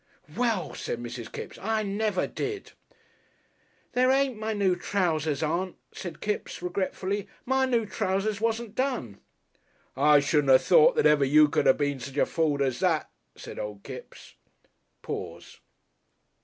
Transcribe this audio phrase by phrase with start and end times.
[0.35, 1.31] "Well," said Mrs.
[1.31, 2.71] Kipps, "I never did."
[3.93, 7.27] "These ain't my noo trousers, Aunt," said Kipps regretfully.
[7.45, 9.19] "My noo trousers wasn't done."
[9.95, 13.11] "I shouldn't ha' thought that even you could ha' been such a fool as that,"
[13.35, 14.33] said Old Kipps.
[15.03, 15.59] Pause.